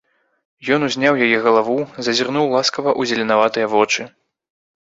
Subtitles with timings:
[0.77, 4.01] Ён узняў яе галаву, зазірнуў ласкава ў зеленаватыя вочы.